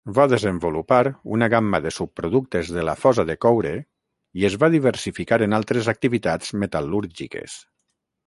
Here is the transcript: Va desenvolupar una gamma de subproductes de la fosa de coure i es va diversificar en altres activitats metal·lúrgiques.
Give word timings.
Va 0.17 0.23
desenvolupar 0.29 1.01
una 1.35 1.49
gamma 1.53 1.79
de 1.83 1.89
subproductes 1.97 2.71
de 2.77 2.85
la 2.87 2.95
fosa 3.01 3.25
de 3.31 3.35
coure 3.45 3.75
i 4.43 4.47
es 4.51 4.57
va 4.65 4.71
diversificar 4.77 5.41
en 5.49 5.53
altres 5.61 5.93
activitats 5.95 6.55
metal·lúrgiques. 6.65 7.59